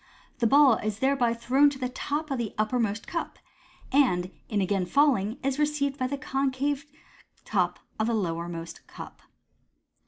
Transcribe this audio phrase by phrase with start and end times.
[0.39, 3.37] The ball is Fig i2 thereby thrown to the top of the uppermost cup,
[3.91, 6.87] and, in again falling, is received by the concave
[7.45, 9.21] top of the lowermost cup.